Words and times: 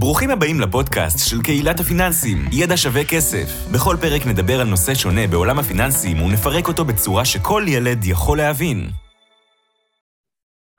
ברוכים 0.00 0.30
הבאים 0.30 0.60
לפודקאסט 0.60 1.30
של 1.30 1.42
קהילת 1.42 1.80
הפיננסים, 1.80 2.38
ידע 2.52 2.76
שווה 2.76 3.04
כסף. 3.04 3.46
בכל 3.74 3.96
פרק 4.00 4.26
נדבר 4.26 4.60
על 4.60 4.66
נושא 4.66 4.94
שונה 4.94 5.26
בעולם 5.30 5.58
הפיננסים 5.58 6.22
ונפרק 6.22 6.68
אותו 6.68 6.84
בצורה 6.84 7.24
שכל 7.24 7.62
ילד 7.68 7.98
יכול 8.04 8.38
להבין. 8.38 8.76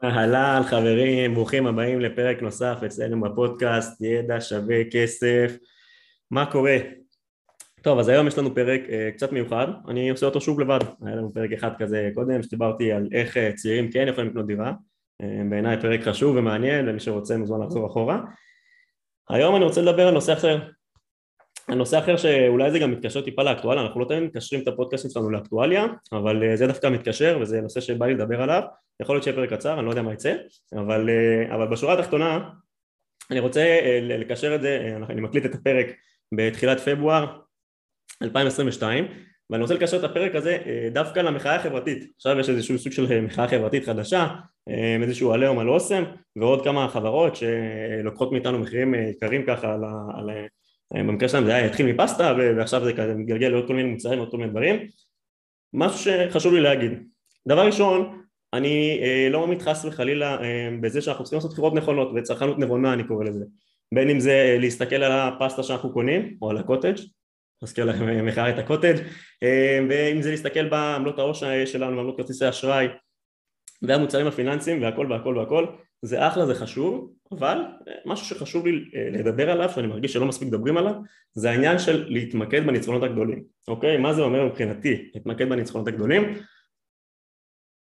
אהלן 0.04 0.62
חברים, 0.66 1.34
ברוכים 1.34 1.68
הבאים 1.68 2.00
לפרק 2.02 2.42
נוסף 2.42 2.78
אצלנו 2.86 3.22
בפודקאסט 3.22 4.02
ידע 4.02 4.42
שווה 4.42 4.78
כסף. 4.92 5.58
מה 6.32 6.46
קורה? 6.46 6.78
טוב, 7.82 8.00
אז 8.00 8.08
היום 8.10 8.28
יש 8.28 8.38
לנו 8.38 8.56
פרק 8.56 8.82
uh, 8.88 9.16
קצת 9.16 9.32
מיוחד, 9.32 9.68
אני 9.88 10.10
עושה 10.10 10.26
אותו 10.26 10.42
שוב 10.42 10.60
לבד. 10.60 10.80
היה 11.06 11.16
לנו 11.16 11.34
פרק 11.34 11.52
אחד 11.52 11.72
כזה 11.80 12.10
קודם, 12.16 12.44
שדיברתי 12.44 12.92
על 12.92 13.08
איך 13.12 13.38
uh, 13.38 13.56
צעירים 13.56 13.92
כן 13.92 14.06
יכולים 14.08 14.30
לקנות 14.30 14.48
דירה. 14.48 14.72
Uh, 15.22 15.26
בעיניי 15.50 15.82
פרק 15.82 16.02
חשוב 16.04 16.36
ומעניין, 16.36 16.86
למי 16.86 17.00
שרוצה 17.00 17.38
מוזמן 17.38 17.62
לחזור 17.62 17.88
אחורה. 17.88 18.20
היום 19.30 19.56
אני 19.56 19.66
רוצה 19.66 19.82
לדבר 19.82 20.08
על 20.08 20.14
נושא 20.14 20.34
אחר. 20.34 20.60
על 21.68 21.76
נושא 21.76 22.00
אחר 22.00 22.18
שאולי 22.18 22.72
זה 22.72 22.80
גם 22.80 22.92
מתקשר 22.92 23.22
טיפה 23.22 23.44
לאקטואליה, 23.44 23.84
אנחנו 23.84 24.00
לא 24.00 24.06
תמיד 24.06 24.24
מקשרים 24.24 24.64
את 24.64 24.68
הפודקאסטים 24.68 25.12
שלנו 25.12 25.30
לאקטואליה, 25.30 25.86
אבל 26.12 26.56
זה 26.56 26.68
דווקא 26.68 26.88
מתקשר 26.88 27.38
וזה 27.42 27.62
נושא 27.62 27.82
שבא 27.82 28.06
לי 28.06 28.14
לדבר 28.14 28.42
עליו. 28.42 28.62
יכול 29.02 29.16
להיות 29.16 29.24
שיהיה 29.24 29.36
פרק 29.36 29.54
קצר, 29.54 29.80
אני 29.80 29.86
לא 29.86 29.90
יודע 29.90 30.02
מה 30.02 30.14
יצא, 30.14 30.36
אבל, 30.74 31.10
אבל 31.56 31.68
בשורה 31.68 31.94
התחתונה 31.94 32.50
אני 33.32 33.40
רוצה 33.40 33.80
לקשר 34.02 34.56
את 34.56 34.62
זה, 34.62 34.98
אני 35.10 35.22
מקליט 35.22 35.46
את 35.46 35.56
הפרק 35.56 35.88
בתחילת 36.36 36.80
פברואר 36.80 37.40
2022 38.22 39.08
ואני 39.50 39.62
רוצה 39.62 39.74
לקשר 39.74 39.98
את 39.98 40.04
הפרק 40.04 40.36
הזה 40.36 40.58
אה, 40.66 40.90
דווקא 40.92 41.20
למחאה 41.20 41.56
החברתית. 41.56 42.12
עכשיו 42.16 42.40
יש 42.40 42.50
איזשהו 42.50 42.80
סוג 42.80 42.92
של 42.92 43.22
מחאה 43.22 43.48
חברתית 43.48 43.86
חדשה 43.86 44.28
אה, 44.70 44.98
איזשהו 45.02 45.34
עליהום 45.34 45.60
על 45.60 45.70
אוסם 45.70 46.04
ועוד 46.36 46.64
כמה 46.64 46.88
חברות 46.88 47.36
שלוקחות 47.36 48.32
מאיתנו 48.32 48.60
מחירים 48.60 48.96
אה, 48.96 49.00
יקרים 49.00 49.46
ככה 49.46 49.74
על, 49.74 49.84
על, 50.18 50.30
במקרה 50.94 51.30
שלהם 51.30 51.46
זה 51.46 51.56
היה 51.56 51.66
התחיל 51.66 51.86
מפסטה 51.86 52.34
ועכשיו 52.38 52.84
זה 52.84 52.94
כזה 52.94 53.14
מתגלגל 53.16 53.48
לעוד 53.48 53.68
כל 53.68 53.74
מיני 53.74 53.90
מוצרים 53.90 54.20
ועוד 54.20 54.32
כל 54.32 54.38
מיני 54.38 54.50
דברים. 54.50 54.88
משהו 55.74 56.00
שחשוב 56.00 56.54
לי 56.54 56.62
להגיד. 56.62 56.92
דבר 57.48 57.66
ראשון 57.66 58.22
אני 58.54 59.00
לא 59.30 59.48
ממית 59.48 59.62
חס 59.62 59.86
וחלילה 59.86 60.38
בזה 60.82 61.02
שאנחנו 61.02 61.24
צריכים 61.24 61.38
לעשות 61.38 61.52
בחירות 61.52 61.74
נכונות 61.74 62.12
וצרכנות 62.16 62.60
נבונה 62.60 62.94
אני 62.94 63.04
קורא 63.04 63.26
לזה. 63.26 63.46
בין 63.94 64.10
אם 64.10 64.20
זה 64.20 64.58
להסתכל 64.60 64.96
על 64.96 65.12
הפסטה 65.12 65.64
שאנחנו 65.64 65.94
קונים 65.94 66.38
או 66.42 66.50
על 66.50 66.58
הקוטג' 66.58 66.96
מזכיר 67.64 67.86
לכם 67.86 68.26
מחאה 68.26 68.50
את 68.50 68.60
הקוטג' 68.60 68.96
אה, 69.44 69.80
ואם 69.90 70.22
זה 70.22 70.32
להסתכל 70.32 70.70
בעמלות 70.70 71.20
העו"ש 71.20 71.44
שלנו, 71.44 72.00
עמלות 72.00 72.18
כרטיסי 72.18 72.50
אשראי 72.50 72.88
והמוצרים 73.82 74.28
הפיננסיים 74.28 74.82
והכל 74.82 75.08
והכל 75.12 75.38
והכל 75.38 75.66
זה 76.02 76.28
אחלה, 76.28 76.46
זה 76.46 76.56
חשוב, 76.56 77.14
אבל 77.32 77.62
משהו 78.06 78.26
שחשוב 78.26 78.68
לי 78.68 78.90
אה, 78.96 79.10
לדבר 79.12 79.52
עליו, 79.52 79.70
שאני 79.70 79.88
מרגיש 79.88 80.14
שלא 80.14 80.26
מספיק 80.26 80.48
מדברים 80.48 80.78
עליו, 80.78 80.94
זה 81.34 81.50
העניין 81.50 81.80
של 81.80 82.06
להתמקד 82.08 82.68
בניצחונות 82.68 83.04
הגדולים, 83.04 83.44
אוקיי? 83.68 83.98
מה 83.98 84.14
זה 84.14 84.22
אומר 84.22 84.46
מבחינתי 84.46 85.10
להתמקד 85.16 85.50
בניצחונות 85.50 85.88
הגדולים? 85.88 86.24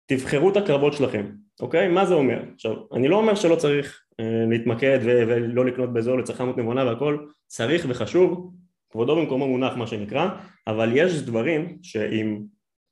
תבחרו 0.06 0.50
את 0.50 0.56
הקרבות 0.56 0.92
שלכם, 0.92 1.32
אוקיי? 1.60 1.88
מה 1.88 2.06
זה 2.06 2.14
אומר? 2.14 2.42
עכשיו, 2.54 2.76
אני 2.92 3.08
לא 3.08 3.16
אומר 3.16 3.34
שלא 3.34 3.56
צריך 3.56 4.02
אה, 4.20 4.44
להתמקד 4.48 4.98
ולא 5.02 5.64
לקנות 5.64 5.92
בזול 5.92 6.20
לצרכנות 6.20 6.58
נבונה 6.58 6.84
והכל, 6.84 7.26
צריך 7.46 7.86
וחשוב, 7.88 8.52
כבודו 8.91 9.16
במקומו 9.16 9.48
מונח 9.48 9.77
מה 9.77 9.86
שנקרא, 9.86 10.28
אבל 10.66 10.91
יש 10.94 11.22
דברים 11.22 11.77
שעם 11.83 12.41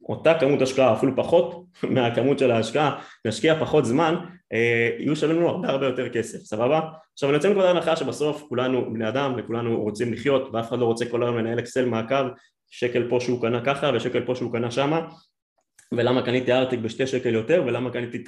אותה 0.09 0.39
כמות 0.41 0.63
השקעה, 0.63 0.93
אפילו 0.93 1.17
פחות 1.17 1.65
מהכמות 1.95 2.39
של 2.39 2.51
ההשקעה, 2.51 2.99
נשקיע 3.27 3.61
פחות 3.61 3.85
זמן, 3.85 4.15
אה, 4.53 4.91
יהיו 4.99 5.17
שווים 5.17 5.37
לנו 5.37 5.49
הרבה 5.49 5.69
הרבה 5.69 5.87
יותר 5.87 6.09
כסף, 6.09 6.39
סבבה? 6.39 6.81
עכשיו 7.13 7.29
אני 7.29 7.37
יוצא 7.37 7.49
מנקודת 7.49 7.69
הנחה 7.69 7.97
שבסוף 7.97 8.43
כולנו 8.49 8.93
בני 8.93 9.09
אדם 9.09 9.35
וכולנו 9.39 9.83
רוצים 9.83 10.13
לחיות 10.13 10.51
ואף 10.53 10.69
אחד 10.69 10.79
לא 10.79 10.85
רוצה 10.85 11.05
כל 11.07 11.23
היום 11.23 11.39
לנהל 11.39 11.59
אקסל 11.59 11.85
מעקב, 11.85 12.25
שקל 12.71 13.07
פה 13.11 13.21
שהוא 13.21 13.43
קנה 13.43 13.65
ככה 13.65 13.91
ושקל 13.95 14.21
פה 14.27 14.35
שהוא 14.35 14.53
קנה 14.53 14.71
שמה 14.71 15.09
ולמה 15.93 16.23
קניתי 16.23 16.53
ארטיק 16.53 16.81
בשתי 16.81 17.07
שקל 17.07 17.35
יותר 17.35 17.63
ולמה 17.67 17.91
קניתי 17.91 18.25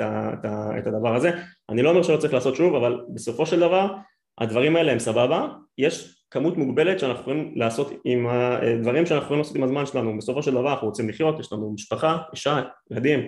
את, 0.79 0.87
הדבר 0.87 1.17
הזה 1.17 1.31
אני 1.69 1.83
לא 1.83 1.91
אומר 1.91 2.03
שלא 2.03 2.17
צריך 2.17 2.35
לעשות 2.35 2.57
שוב 2.57 2.75
אבל 2.75 3.01
בסופו 3.15 3.47
של 3.47 3.61
דבר 3.61 3.95
הדברים 4.41 4.77
האלה 4.77 4.93
הם 4.93 4.99
סבבה, 4.99 5.49
יש 5.79 6.21
כמות 6.31 6.57
מוגבלת 6.57 6.99
שאנחנו 6.99 7.21
יכולים 7.21 7.53
לעשות 7.57 7.93
עם 8.05 8.27
הדברים 8.27 9.07
שאנחנו 9.07 9.25
יכולים 9.25 9.41
לעשות 9.41 9.57
עם 9.57 9.63
הזמן 9.63 9.87
שלנו, 9.87 10.19
בסופו 10.19 10.43
של 10.43 10.51
דבר 10.51 10.73
אנחנו 10.73 10.87
רוצים 10.87 11.09
לחיות, 11.09 11.41
יש 11.41 11.53
לנו 11.53 11.73
משפחה, 11.73 12.19
אישה, 12.33 12.61
ילדים, 12.91 13.21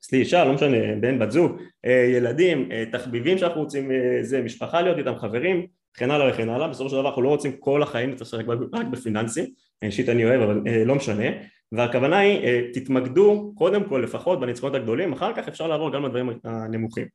אצלי 0.00 0.18
אישה, 0.18 0.44
לא 0.44 0.52
משנה, 0.52 0.76
בן, 1.00 1.18
בת 1.18 1.30
זוג, 1.30 1.60
אה, 1.84 2.10
ילדים, 2.16 2.72
אה, 2.72 2.84
תחביבים 2.92 3.38
שאנחנו 3.38 3.60
רוצים, 3.60 3.90
אה, 3.90 4.18
זה 4.22 4.42
משפחה 4.42 4.82
להיות 4.82 4.98
איתם, 4.98 5.18
חברים, 5.18 5.66
וכן 5.96 6.10
הלאה 6.10 6.30
וכן 6.30 6.48
הלאה, 6.48 6.68
בסופו 6.68 6.88
של 6.88 6.96
דבר 6.96 7.08
אנחנו 7.08 7.22
לא 7.22 7.28
רוצים 7.28 7.52
כל 7.52 7.82
החיים 7.82 8.10
להתעסק 8.10 8.44
רק 8.72 8.86
בפיננסים, 8.86 9.44
אישית 9.82 10.08
אני 10.08 10.24
אוהב 10.24 10.40
אבל 10.40 10.60
לא 10.84 10.94
משנה, 10.94 11.24
והכוונה 11.72 12.18
היא 12.18 12.40
תתמקדו 12.72 13.52
קודם 13.54 13.84
כל 13.84 13.98
לפחות 14.04 14.40
בניצחונות 14.40 14.74
הגדולים, 14.74 15.12
אחר 15.12 15.32
כך 15.36 15.48
אפשר 15.48 15.66
לעבור 15.66 15.92
גם 15.92 16.04
לדברים 16.04 16.30
הנמוכים 16.44 17.06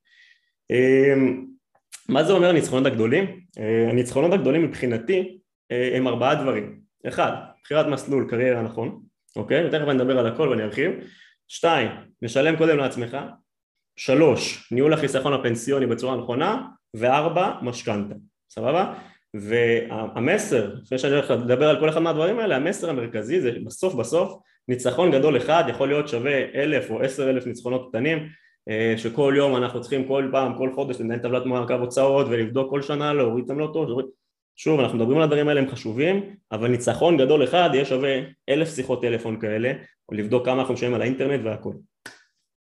מה 2.10 2.24
זה 2.24 2.34
אומר 2.34 2.50
הניצחונות 2.50 2.86
הגדולים? 2.86 3.40
אה, 3.60 3.90
הניצחונות 3.90 4.34
הגדולים 4.34 4.64
מבחינתי 4.64 5.38
אה, 5.72 5.98
הם 5.98 6.08
ארבעה 6.08 6.36
דברים. 6.36 6.80
אחד, 7.08 7.32
בחירת 7.64 7.86
מסלול 7.86 8.28
קריירה 8.30 8.62
נכון, 8.62 9.02
אוקיי? 9.36 9.66
ותכף 9.66 9.88
אני 9.88 10.02
אדבר 10.02 10.20
על 10.20 10.28
הכל 10.28 10.48
ואני 10.48 10.64
ארחיב. 10.64 10.92
שתיים, 11.48 11.90
משלם 12.22 12.56
קודם 12.56 12.78
לעצמך. 12.78 13.18
שלוש, 13.96 14.70
ניהול 14.72 14.94
החיסכון 14.94 15.34
הפנסיוני 15.34 15.86
בצורה 15.86 16.16
נכונה. 16.16 16.68
וארבע, 16.96 17.52
משכנתה, 17.62 18.16
סבבה? 18.50 18.94
והמסר, 19.34 20.76
לפני 20.84 20.98
שאני 20.98 21.14
הולך 21.14 21.32
לדבר 21.32 21.70
על 21.70 21.80
כל 21.80 21.90
אחד 21.90 22.00
מהדברים 22.00 22.40
האלה, 22.40 22.56
המסר 22.56 22.90
המרכזי 22.90 23.42
זה 23.42 23.52
בסוף 23.66 23.96
בסוף 23.96 24.38
ניצחון 24.68 25.12
גדול 25.12 25.38
אחד 25.38 25.64
יכול 25.70 25.88
להיות 25.88 26.08
שווה 26.08 26.38
אלף 26.56 26.92
או 26.92 27.02
עשר 27.02 27.30
אלף 27.30 27.46
ניצחונות 27.46 27.90
קטנים 27.90 28.30
שכל 28.98 29.34
יום 29.38 29.56
אנחנו 29.56 29.82
צריכים 29.82 30.08
כל 30.08 30.30
פעם, 30.32 30.58
כל 30.58 30.70
חודש 30.76 31.02
לנהל 31.02 31.20
טבלת 31.20 31.46
מעקב 31.46 31.80
הוצאות 31.80 32.28
ולבדוק 32.30 32.70
כל 32.70 32.82
שנה, 32.82 33.14
להוריד 33.14 33.46
את 33.46 33.52
עמלות, 33.52 33.76
שוב 34.56 34.80
אנחנו 34.80 34.98
מדברים 34.98 35.18
על 35.18 35.24
הדברים 35.24 35.48
האלה 35.48 35.60
הם 35.60 35.70
חשובים 35.70 36.36
אבל 36.52 36.68
ניצחון 36.68 37.18
גדול 37.18 37.44
אחד 37.44 37.70
יהיה 37.74 37.86
שווה 37.86 38.20
אלף 38.50 38.76
שיחות 38.76 39.02
טלפון 39.02 39.40
כאלה 39.40 39.74
או 40.10 40.16
לבדוק 40.16 40.46
כמה 40.46 40.62
אנחנו 40.62 40.74
משלמים 40.74 40.96
על 40.96 41.02
האינטרנט 41.02 41.42
והכל. 41.44 41.74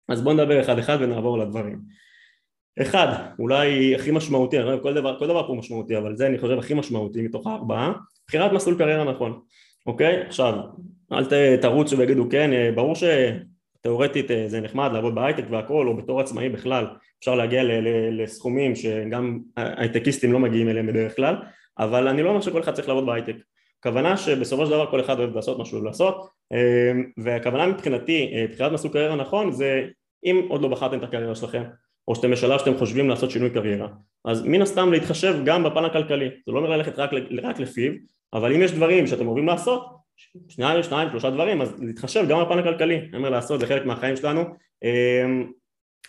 אז 0.09 0.21
בואו 0.21 0.35
נדבר 0.35 0.61
אחד 0.61 0.79
אחד 0.79 0.97
ונעבור 1.01 1.37
לדברים. 1.37 1.79
אחד, 2.81 3.07
אולי 3.39 3.95
הכי 3.95 4.11
משמעותי, 4.11 4.57
כל 4.81 4.93
דבר, 4.93 5.19
כל 5.19 5.27
דבר 5.27 5.47
פה 5.47 5.53
משמעותי 5.53 5.97
אבל 5.97 6.15
זה 6.15 6.27
אני 6.27 6.37
חושב 6.37 6.57
הכי 6.57 6.73
משמעותי 6.73 7.21
מתוך 7.21 7.47
הארבעה 7.47 7.93
בחירת 8.27 8.51
מסלול 8.51 8.77
קריירה 8.77 9.03
נכון. 9.03 9.39
אוקיי? 9.85 10.21
עכשיו 10.21 10.53
אל 11.11 11.57
תרוצו 11.57 11.97
ויגידו 11.97 12.29
כן 12.29 12.53
אה, 12.53 12.71
ברור 12.75 12.95
ש... 12.95 13.03
תאורטית 13.83 14.31
אה, 14.31 14.43
זה 14.47 14.61
נחמד 14.61 14.89
לעבוד 14.93 15.15
בהייטק 15.15 15.43
והכל 15.49 15.87
או 15.87 15.97
בתור 15.97 16.19
עצמאי 16.19 16.49
בכלל 16.49 16.85
אפשר 17.19 17.35
להגיע 17.35 17.63
לסכומים 18.11 18.75
שגם 18.75 19.39
הייטקיסטים 19.55 20.33
לא 20.33 20.39
מגיעים 20.39 20.69
אליהם 20.69 20.87
בדרך 20.87 21.15
כלל 21.15 21.35
אבל 21.79 22.07
אני 22.07 22.23
לא 22.23 22.29
אומר 22.29 22.41
שכל 22.41 22.61
אחד 22.61 22.73
צריך 22.73 22.87
לעבוד 22.87 23.05
בהייטק. 23.05 23.35
הכוונה 23.79 24.17
שבסופו 24.17 24.65
של 24.65 24.71
דבר 24.71 24.91
כל 24.91 25.01
אחד 25.01 25.19
אוהב 25.19 25.35
לעשות 25.35 25.57
מה 25.57 25.65
שהוא 25.65 25.77
אוהב 25.77 25.85
לעשות 25.85 26.29
אה, 26.53 26.91
והכוונה 27.17 27.67
מבחינתי 27.67 28.31
אה, 28.35 28.45
בחירת 28.51 28.71
מסוג 28.71 28.91
קריירה 28.93 29.15
נכון 29.15 29.51
זה 29.51 29.85
אם 30.25 30.45
עוד 30.49 30.61
לא 30.61 30.67
בחרתם 30.67 30.97
את 30.97 31.03
הקריירה 31.03 31.35
שלכם 31.35 31.63
או 32.07 32.15
שאתם 32.15 32.31
בשלב 32.31 32.59
שאתם 32.59 32.77
חושבים 32.77 33.09
לעשות 33.09 33.31
שינוי 33.31 33.49
קריירה 33.49 33.87
אז 34.25 34.45
מן 34.45 34.61
הסתם 34.61 34.91
להתחשב 34.91 35.35
גם 35.45 35.63
בפן 35.63 35.85
הכלכלי. 35.85 36.29
זה 36.45 36.51
לא 36.51 36.57
אומר 36.57 36.69
ללכת 36.69 36.99
רק, 36.99 37.11
רק 37.43 37.59
לפיו 37.59 37.91
אבל 38.33 38.55
אם 38.55 38.61
יש 38.61 38.71
דברים 38.71 39.07
שאתם 39.07 39.27
אוהבים 39.27 39.47
לעשות 39.47 40.02
שניים, 40.49 40.83
שניים, 40.83 41.09
שלושה 41.09 41.29
דברים, 41.29 41.61
אז 41.61 41.81
להתחשב 41.81 42.25
גם 42.29 42.39
בפן 42.45 42.59
הכלכלי, 42.59 42.97
אני 42.97 43.17
אומר 43.17 43.29
לעשות, 43.29 43.59
זה 43.59 43.67
חלק 43.67 43.85
מהחיים 43.85 44.15
שלנו, 44.15 44.41
אמ, 44.83 45.51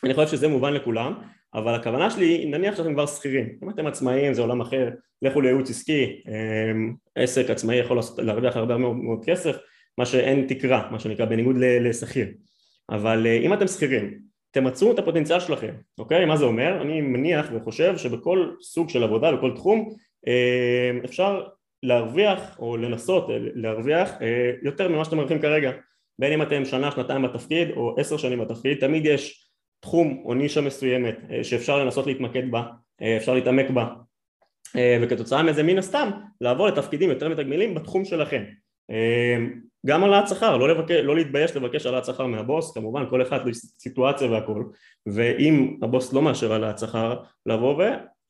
אני 0.04 0.14
חושב 0.14 0.28
שזה 0.28 0.48
מובן 0.48 0.72
לכולם, 0.72 1.14
אבל 1.54 1.74
הכוונה 1.74 2.10
שלי, 2.10 2.46
נניח 2.46 2.76
שאתם 2.76 2.94
כבר 2.94 3.06
שכירים, 3.06 3.58
אם 3.62 3.70
אתם 3.70 3.86
עצמאיים 3.86 4.34
זה 4.34 4.42
עולם 4.42 4.60
אחר, 4.60 4.88
לכו 5.22 5.40
לייעוץ 5.40 5.70
עסקי, 5.70 6.22
אמ, 6.28 6.94
עסק 7.14 7.50
עצמאי 7.50 7.76
יכול 7.76 7.98
להרוויח 8.18 8.56
הרבה 8.56 8.76
מאוד, 8.76 8.96
מאוד 8.96 9.24
כסף, 9.24 9.56
מה 9.98 10.06
שאין 10.06 10.46
תקרה, 10.48 10.88
מה 10.90 10.98
שנקרא, 10.98 11.24
בניגוד 11.24 11.56
לשכיר, 11.58 12.28
אבל 12.90 13.26
אה, 13.26 13.36
אם 13.36 13.52
אתם 13.52 13.66
שכירים, 13.66 14.18
תמצו 14.50 14.92
את 14.92 14.98
הפוטנציאל 14.98 15.40
שלכם, 15.40 15.74
אוקיי? 15.98 16.24
מה 16.24 16.36
זה 16.36 16.44
אומר? 16.44 16.82
אני 16.82 17.00
מניח 17.00 17.46
וחושב 17.54 17.96
שבכל 17.96 18.50
סוג 18.62 18.88
של 18.88 19.02
עבודה, 19.02 19.32
בכל 19.32 19.52
תחום, 19.54 19.90
אמ, 20.26 21.00
אפשר 21.04 21.42
להרוויח 21.84 22.58
או 22.58 22.76
לנסות 22.76 23.30
אה, 23.30 23.36
להרוויח 23.38 24.22
אה, 24.22 24.50
יותר 24.62 24.88
ממה 24.88 25.04
שאתם 25.04 25.16
מרוויחים 25.16 25.42
כרגע. 25.42 25.70
בין 26.18 26.32
אם 26.32 26.42
אתם 26.42 26.64
שנה 26.64 26.90
שנתיים 26.90 27.22
בתפקיד 27.22 27.68
או 27.76 27.94
עשר 27.98 28.16
שנים 28.16 28.40
בתפקיד 28.40 28.78
תמיד 28.80 29.06
יש 29.06 29.48
תחום 29.80 30.22
או 30.24 30.34
נישה 30.34 30.60
מסוימת 30.60 31.16
אה, 31.30 31.44
שאפשר 31.44 31.84
לנסות 31.84 32.06
להתמקד 32.06 32.50
בה 32.50 32.62
אפשר 33.16 33.34
להתעמק 33.34 33.70
בה. 33.70 33.86
וכתוצאה 35.02 35.42
מזה 35.42 35.62
מן 35.62 35.78
הסתם 35.78 36.10
לעבור 36.40 36.66
לתפקידים 36.66 37.10
יותר 37.10 37.28
מתגמלים 37.28 37.74
בתחום 37.74 38.04
שלכם. 38.04 38.42
גם 39.86 40.04
העלאת 40.04 40.28
שכר, 40.28 40.56
לא, 40.56 40.68
לא 41.02 41.16
להתבייש 41.16 41.56
לבקש 41.56 41.86
העלאת 41.86 42.04
שכר 42.04 42.26
מהבוס, 42.26 42.74
כמובן 42.74 43.10
כל 43.10 43.22
אחד 43.22 43.48
יש 43.48 43.56
סיטואציה 43.78 44.30
והכל. 44.30 44.64
ואם 45.06 45.76
הבוס 45.82 46.12
לא 46.12 46.22
מאשר 46.22 46.52
העלאת 46.52 46.78
שכר 46.78 47.20
לבוא 47.46 47.78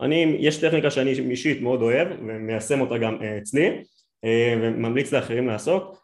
אני, 0.04 0.36
יש 0.38 0.60
טכניקה 0.60 0.90
שאני 0.90 1.10
אישית 1.10 1.60
מאוד 1.62 1.82
אוהב 1.82 2.08
ומיישם 2.20 2.80
אותה 2.80 2.98
גם 2.98 3.18
אצלי 3.22 3.82
וממליץ 4.24 5.12
לאחרים 5.12 5.46
לעשות. 5.46 5.98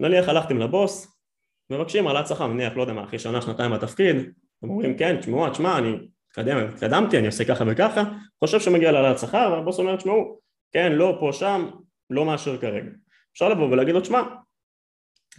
נניח 0.00 0.28
הלכתם 0.28 0.58
לבוס 0.58 1.18
מבקשים 1.70 2.06
העלאת 2.06 2.26
שכר 2.26 2.46
נניח 2.46 2.76
לא 2.76 2.82
יודע 2.82 2.92
מה 2.92 3.04
אחרי 3.04 3.18
שנה 3.18 3.42
שנתיים 3.42 3.72
בתפקיד 3.72 4.16
אתם 4.16 4.70
אומרים 4.70 4.96
כן 4.96 5.16
תשמעו 5.20 5.50
תשמע 5.50 5.78
אני 5.78 5.96
התקדם, 6.28 6.56
התקדמתי 6.56 7.18
אני 7.18 7.26
עושה 7.26 7.44
ככה 7.44 7.64
וככה 7.68 8.02
חושב 8.40 8.60
שמגיע 8.60 8.92
להעלאת 8.92 9.18
שכר 9.18 9.50
והבוס 9.52 9.78
אומר 9.78 9.96
תשמעו 9.96 10.38
כן 10.72 10.92
לא 10.92 11.16
פה 11.20 11.30
שם 11.32 11.70
לא 12.10 12.24
מאשר 12.24 12.58
כרגע 12.58 12.90
אפשר 13.32 13.48
לבוא 13.48 13.68
ולהגיד 13.70 13.94
לו 13.94 14.00
תשמע 14.00 14.22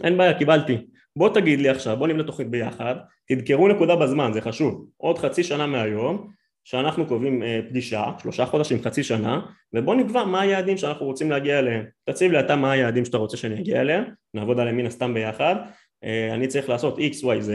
אין 0.04 0.18
בעיה 0.18 0.38
קיבלתי. 0.38 0.86
בוא 1.16 1.34
תגיד 1.34 1.60
לי 1.60 1.68
עכשיו 1.68 1.96
בוא 1.96 2.08
נבנה 2.08 2.22
תוכנית 2.22 2.50
ביחד 2.50 2.94
תדקרו 3.28 3.68
נקודה 3.68 3.96
בזמן 3.96 4.30
זה 4.32 4.40
חשוב. 4.40 4.86
עוד 4.96 5.18
חצי 5.18 5.44
שנה 5.44 5.66
מהיום 5.66 6.30
שאנחנו 6.66 7.06
קובעים 7.06 7.42
אה, 7.42 7.60
פגישה, 7.68 8.04
שלושה 8.18 8.46
חודשים, 8.46 8.82
חצי 8.82 9.02
שנה, 9.02 9.40
ובוא 9.72 9.94
נקבע 9.94 10.24
מה 10.24 10.40
היעדים 10.40 10.76
שאנחנו 10.76 11.06
רוצים 11.06 11.30
להגיע 11.30 11.58
אליהם. 11.58 11.84
תציב 12.04 12.32
לי 12.32 12.40
אתה 12.40 12.56
מה 12.56 12.72
היעדים 12.72 13.04
שאתה 13.04 13.16
רוצה 13.16 13.36
שאני 13.36 13.60
אגיע 13.60 13.80
אליהם, 13.80 14.04
נעבוד 14.34 14.60
עליהם 14.60 14.76
מן 14.76 14.86
הסתם 14.86 15.14
ביחד, 15.14 15.56
אה, 16.04 16.34
אני 16.34 16.46
צריך 16.46 16.68
לעשות 16.68 16.98
x, 16.98 17.12
y, 17.22 17.48
z, 17.48 17.50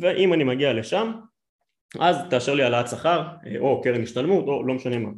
ואם 0.00 0.32
אני 0.32 0.44
מגיע 0.44 0.72
לשם, 0.72 1.12
אז 2.00 2.16
תאשר 2.30 2.54
לי 2.54 2.62
העלאת 2.62 2.88
שכר, 2.88 3.22
אה, 3.46 3.58
או 3.58 3.82
קרן 3.82 4.02
השתלמות, 4.02 4.48
או 4.48 4.64
לא 4.64 4.74
משנה 4.74 4.98
מה. 4.98 5.10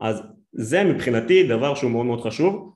אז 0.00 0.22
זה 0.52 0.84
מבחינתי 0.84 1.42
דבר 1.42 1.74
שהוא 1.74 1.90
מאוד 1.90 2.06
מאוד 2.06 2.20
חשוב, 2.20 2.74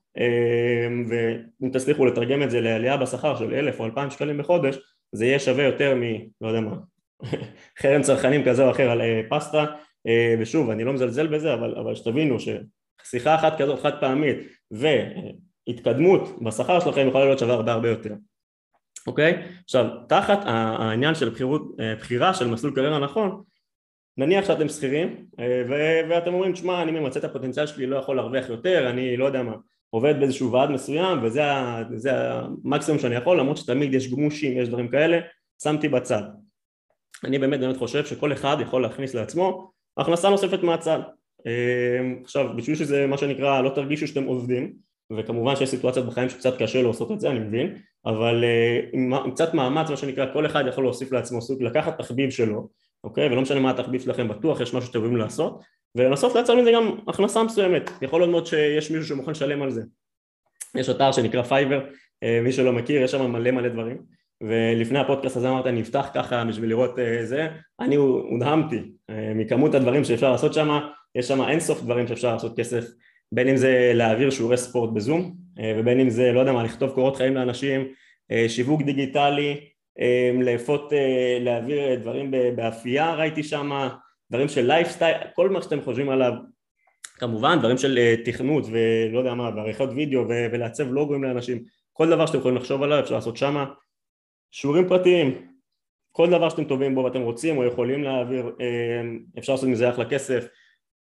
ואם 1.09 1.70
תצליחו 1.73 2.06
לתרגם 2.06 2.43
את 2.43 2.50
זה 2.50 2.61
לעלייה 2.61 2.97
בשכר 2.97 3.37
של 3.37 3.55
אלף 3.55 3.81
או 3.81 3.85
אלפיים 3.85 4.11
שקלים 4.11 4.38
בחודש, 4.38 4.79
זה 5.12 5.26
יהיה 5.26 5.38
שווה 5.38 5.64
יותר 5.64 5.94
מ... 5.94 6.03
לא 6.41 6.49
יודע 6.49 6.61
מה, 6.61 6.76
חרם 7.81 8.03
צרכנים 8.03 8.44
כזה 8.44 8.64
או 8.64 8.70
אחר 8.70 8.91
על 8.91 9.00
פסטה 9.31 9.64
ושוב 10.40 10.70
אני 10.70 10.84
לא 10.84 10.93
מזלזל 10.93 11.26
בזה 11.26 11.54
אבל, 11.54 11.75
אבל 11.78 11.94
שתבינו 11.94 12.37
ששיחה 12.40 13.34
אחת 13.34 13.58
כזאת 13.58 13.81
חד 13.81 14.00
פעמית 14.00 14.37
והתקדמות 14.70 16.43
בשכר 16.43 16.81
שלכם 16.81 17.08
יכולה 17.08 17.25
להיות 17.25 17.38
שווה 17.38 17.54
הרבה 17.54 17.72
הרבה 17.72 17.88
יותר 17.88 18.14
אוקיי? 19.06 19.43
עכשיו 19.64 19.87
תחת 20.08 20.38
העניין 20.44 21.14
של 21.14 21.28
בחירות, 21.28 21.62
אה, 21.81 21.94
בחירה 21.96 22.34
של 22.34 22.49
מסלול 22.49 22.75
קריירה 22.75 22.99
נכון 22.99 23.43
נניח 24.16 24.44
שאתם 24.46 24.69
שכירים 24.69 25.26
אה, 25.40 25.62
ואתם 26.08 26.34
אומרים 26.34 26.52
תשמע 26.52 26.82
אני 26.82 26.90
ממצה 26.93 27.19
את 27.19 27.25
הפוטנציאל 27.25 27.66
שלי 27.66 27.87
לא 27.87 27.96
יכול 27.96 28.16
להרוויח 28.16 28.49
יותר 28.49 28.90
אני 28.90 29.16
לא 29.16 29.25
יודע 29.25 29.43
מה 29.43 29.54
עובד 29.90 30.14
באיזשהו 30.19 30.52
ועד 30.52 30.70
מסוים 30.70 31.22
וזה 31.22 31.43
המקסימום 32.12 33.00
שאני 33.00 33.14
יכול 33.14 33.40
למרות 33.40 33.56
שתמיד 33.56 33.94
יש 33.94 34.12
גמושים 34.12 34.58
יש 34.58 34.69
דברים 34.69 34.88
כאלה 34.88 35.19
שמתי 35.62 35.88
בצד 35.88 36.22
אני 37.25 37.38
באמת 37.38 37.60
באמת 37.60 37.76
חושב 37.76 38.04
שכל 38.04 38.32
אחד 38.32 38.56
יכול 38.60 38.82
להכניס 38.82 39.14
לעצמו 39.14 39.72
הכנסה 39.96 40.30
נוספת 40.30 40.62
מהצד. 40.62 40.98
אמ, 41.46 42.20
עכשיו 42.24 42.56
בשביל 42.56 42.76
שזה 42.76 43.06
מה 43.06 43.18
שנקרא 43.18 43.60
לא 43.60 43.68
תרגישו 43.68 44.06
שאתם 44.06 44.24
עובדים 44.24 44.72
וכמובן 45.16 45.56
שיש 45.56 45.68
סיטואציות 45.68 46.06
בחיים 46.06 46.28
שקצת 46.28 46.62
קשה 46.62 46.82
לעשות 46.82 47.12
את 47.12 47.20
זה 47.20 47.30
אני 47.30 47.38
מבין 47.38 47.76
אבל 48.06 48.44
אה, 48.44 48.80
עם 48.92 49.30
קצת 49.30 49.54
מאמץ 49.54 49.90
מה 49.90 49.96
שנקרא 49.96 50.32
כל 50.32 50.46
אחד 50.46 50.64
יכול 50.68 50.84
להוסיף 50.84 51.12
לעצמו 51.12 51.42
סוג 51.42 51.62
לקחת 51.62 51.98
תחביב 51.98 52.30
שלו 52.30 52.68
אוקיי? 53.04 53.26
ולא 53.26 53.42
משנה 53.42 53.60
מה 53.60 53.70
התחביב 53.70 54.00
שלכם 54.00 54.28
בטוח 54.28 54.60
יש 54.60 54.74
משהו 54.74 54.86
שאתם 54.86 54.98
אוהבים 54.98 55.16
לעשות 55.16 55.60
ולנסות 55.94 56.34
לייצר 56.34 56.54
מזה 56.54 56.72
גם 56.74 56.96
הכנסה 57.08 57.42
מסוימת. 57.42 57.90
יכול 58.02 58.20
להיות 58.20 58.30
מאוד 58.30 58.46
שיש 58.46 58.90
מישהו 58.90 59.06
שמוכן 59.06 59.30
לשלם 59.30 59.62
על 59.62 59.70
זה. 59.70 59.82
יש 60.74 60.90
אתר 60.90 61.12
שנקרא 61.12 61.42
Fiverr 61.43 61.84
אה, 62.22 62.40
מי 62.42 62.52
שלא 62.52 62.72
מכיר 62.72 63.02
יש 63.02 63.10
שם 63.10 63.30
מלא 63.30 63.50
מלא 63.50 63.68
דברים 63.68 64.02
ולפני 64.42 64.98
הפודקאסט 64.98 65.36
הזה 65.36 65.48
אמרת 65.48 65.66
אני 65.66 65.80
אפתח 65.80 66.10
ככה 66.14 66.44
בשביל 66.44 66.70
לראות 66.70 66.98
אה, 66.99 67.25
זה, 67.24 67.48
אני 67.80 67.94
הודהמתי 67.96 68.76
אה, 68.76 69.14
מכמות 69.34 69.74
הדברים 69.74 70.04
שאפשר 70.04 70.32
לעשות 70.32 70.54
שם, 70.54 70.80
יש 71.14 71.28
שם 71.28 71.48
אינסוף 71.48 71.82
דברים 71.82 72.06
שאפשר 72.06 72.32
לעשות 72.32 72.56
כסף, 72.56 72.84
בין 73.32 73.48
אם 73.48 73.56
זה 73.56 73.92
להעביר 73.94 74.30
שיעורי 74.30 74.56
ספורט 74.56 74.90
בזום, 74.92 75.34
אה, 75.58 75.62
ובין 75.76 76.00
אם 76.00 76.10
זה, 76.10 76.32
לא 76.32 76.40
יודע 76.40 76.52
מה, 76.52 76.64
לכתוב 76.64 76.90
קורות 76.90 77.16
חיים 77.16 77.34
לאנשים, 77.34 77.88
אה, 78.32 78.49
שיווק 78.48 78.82
דיגיטלי, 78.82 79.60
אה, 79.99 80.43
לאפות, 80.42 80.92
אה, 80.93 80.94
להעביר 81.40 81.94
דברים 81.94 82.30
באפייה 82.56 83.14
ראיתי 83.14 83.42
שם, 83.42 83.88
דברים 84.30 84.48
של 84.48 84.66
לייפסטייל, 84.66 85.16
כל 85.34 85.50
מה 85.50 85.62
שאתם 85.62 85.80
חושבים 85.80 86.08
עליו, 86.08 86.32
כמובן 87.18 87.58
דברים 87.58 87.78
של 87.78 87.98
uh, 87.98 88.24
תכנות 88.24 88.64
ולא 88.66 89.18
יודע 89.18 89.34
מה, 89.34 89.50
ועריכות 89.56 89.90
וידאו 89.96 90.28
ולעצב 90.28 90.92
לוגוים 90.92 91.24
לאנשים, 91.24 91.62
כל 91.92 92.10
דבר 92.10 92.26
שאתם 92.26 92.38
יכולים 92.38 92.56
לחשוב 92.56 92.82
עליו 92.82 93.00
אפשר 93.00 93.14
לעשות 93.14 93.36
שמה 93.36 93.64
שיעורים 94.52 94.88
פרטיים, 94.88 95.46
כל 96.12 96.31
דבר 96.31 96.49
שאתם 96.49 96.64
טובים 96.64 96.94
בו 96.94 97.04
ואתם 97.04 97.20
רוצים 97.20 97.56
או 97.56 97.64
יכולים 97.64 98.02
להעביר, 98.02 98.52
אה, 98.60 99.02
אפשר 99.38 99.52
לעשות 99.52 99.69
מזה 99.69 99.90
אחלה 99.90 100.04
כסף, 100.04 100.46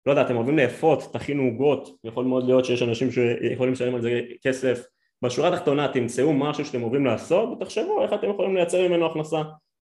לא 0.06 0.12
יודע, 0.12 0.22
אתם 0.22 0.36
אוהבים 0.36 0.58
לאפות, 0.58 1.12
תכינו 1.12 1.42
עוגות, 1.42 1.88
יכול 2.04 2.24
מאוד 2.24 2.46
להיות 2.46 2.64
שיש 2.64 2.82
אנשים 2.82 3.10
שיכולים 3.10 3.72
לשלם 3.72 3.94
על 3.94 4.02
זה 4.02 4.20
כסף, 4.42 4.82
בשורה 5.22 5.48
התחתונה 5.48 5.88
תמצאו 5.88 6.32
משהו 6.32 6.64
שאתם 6.64 6.82
אוהבים 6.82 7.06
לעשות 7.06 7.48
ותחשבו 7.48 8.02
איך 8.02 8.12
אתם 8.12 8.30
יכולים 8.30 8.56
לייצר 8.56 8.88
ממנו 8.88 9.06
הכנסה, 9.06 9.42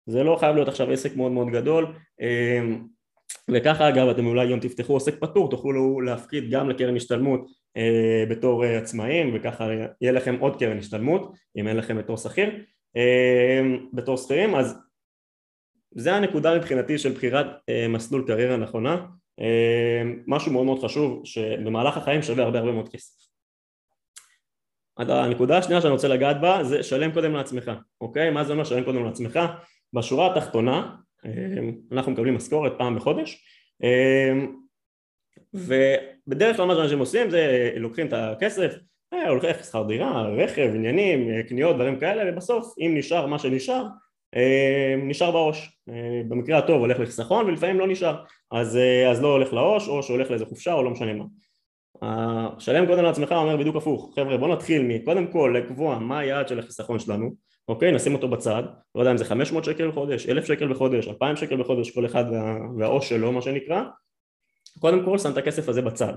זה 0.05 0.23
לא 0.23 0.35
חייב 0.39 0.55
להיות 0.55 0.67
עכשיו 0.67 0.91
עסק 0.91 1.15
מאוד 1.15 1.31
מאוד 1.31 1.47
גדול. 1.49 1.85
אה, 2.21 2.61
וככה 3.51 3.89
אגב 3.89 4.07
אתם 4.07 4.25
אולי 4.25 4.51
גם 4.51 4.59
תפתחו 4.59 4.93
עוסק 4.93 5.19
פטור, 5.19 5.49
תוכלו 5.49 6.01
להפקיד 6.01 6.51
גם 6.51 6.69
לקרן 6.69 6.95
השתלמות 6.95 7.45
אה, 7.77 8.23
בתור 8.29 8.63
עצמאים 8.63 9.31
וככה 9.35 9.67
יהיה 10.01 10.11
לכם 10.11 10.35
עוד 10.39 10.59
קרן 10.59 10.77
השתלמות 10.77 11.33
אם 11.57 11.67
אין 11.67 11.77
לכם 11.77 11.97
בתור 11.97 12.17
שכיר 12.17 12.49
בתור 13.93 14.17
שכירים 14.17 14.55
אז 14.55 14.75
זה 15.91 16.15
הנקודה 16.15 16.57
מבחינתי 16.57 16.97
של 16.97 17.11
בחירת 17.11 17.45
אה, 17.69 17.87
מסלול 17.87 18.23
קריירה 18.27 18.57
נכונה 18.57 19.05
אמ, 19.39 20.23
משהו 20.27 20.51
מאוד 20.51 20.65
מאוד 20.65 20.83
חשוב 20.83 21.21
שבמהלך 21.25 21.97
החיים 21.97 22.21
שווה 22.21 22.43
הרבה 22.43 22.59
הרבה 22.59 22.71
מאוד 22.71 22.89
כסף 22.89 23.27
הנקודה 24.97 25.57
השנייה 25.57 25.81
שאני 25.81 25.93
רוצה 25.93 26.07
לגעת 26.07 26.41
בה 26.41 26.63
זה 26.63 26.83
שלם 26.83 27.11
קודם 27.11 27.33
לעצמך 27.33 27.71
אוקיי? 28.01 28.29
מה 28.29 28.43
זה 28.43 28.51
אומר 28.53 28.63
שלם 28.63 28.83
קודם 28.83 29.05
לעצמך? 29.05 29.39
בשורה 29.93 30.31
התחתונה 30.31 30.95
אמ, 31.25 31.77
אנחנו 31.91 32.11
מקבלים 32.11 32.35
משכורת 32.35 32.71
פעם 32.77 32.95
בחודש 32.95 33.45
ובדרך 35.53 36.57
כלל 36.57 36.65
מה 36.65 36.75
שאנשים 36.75 36.99
עושים 36.99 37.29
זה 37.29 37.71
לוקחים 37.75 38.07
את 38.07 38.13
הכסף 38.13 38.71
אה, 39.13 39.29
הולך 39.29 39.65
שכר 39.65 39.83
דירה, 39.83 40.21
רכב, 40.21 40.71
עניינים, 40.75 41.29
אה, 41.29 41.43
קניות, 41.43 41.75
דברים 41.75 41.99
כאלה, 41.99 42.31
ובסוף 42.33 42.73
אם 42.79 42.93
נשאר 42.97 43.25
מה 43.25 43.39
שנשאר, 43.39 43.85
אה, 44.35 44.95
נשאר 45.03 45.31
בעו"ש. 45.31 45.73
במקרה 46.27 46.57
הטוב 46.57 46.79
הולך 46.79 46.99
לחיסכון 46.99 47.45
ולפעמים 47.45 47.79
לא 47.79 47.87
נשאר, 47.87 48.23
אז, 48.51 48.79
אז 49.11 49.21
לא 49.21 49.27
הולך 49.27 49.53
לעו"ש 49.53 49.87
או 49.87 50.03
שהולך 50.03 50.29
לאיזה 50.31 50.45
חופשה 50.45 50.73
או 50.73 50.83
לא 50.83 50.89
משנה 50.89 51.13
מה. 51.13 51.25
שלם 52.59 52.85
קודם 52.85 53.03
לעצמך 53.03 53.31
אומר 53.31 53.57
בדיוק 53.57 53.75
הפוך, 53.75 54.11
חבר'ה 54.15 54.37
בוא 54.37 54.47
נתחיל 54.47 54.81
מקודם 54.81 55.27
כל 55.27 55.55
לקבוע 55.57 55.99
מה 55.99 56.19
היעד 56.19 56.47
של 56.47 56.59
החיסכון 56.59 56.99
שלנו, 56.99 57.31
אוקיי, 57.67 57.91
נשים 57.91 58.13
אותו 58.13 58.27
בצד, 58.27 58.63
לא 58.95 59.01
יודע 59.01 59.11
אם 59.11 59.17
זה 59.17 59.25
500 59.25 59.63
שקל 59.63 59.91
בחודש, 59.91 60.29
1,000 60.29 60.45
שקל 60.45 60.67
בחודש, 60.67 61.07
2,000 61.07 61.35
שקל 61.35 61.57
בחודש, 61.57 61.91
כל 61.91 62.05
אחד 62.05 62.25
וה, 62.31 62.57
והעו"ש 62.77 63.09
שלו 63.09 63.31
מה 63.31 63.41
שנקרא, 63.41 63.83
קודם 64.79 65.05
כל 65.05 65.17
שם 65.17 65.31
את 65.31 65.37
הכסף 65.37 65.69
הזה 65.69 65.81
בצד. 65.81 66.13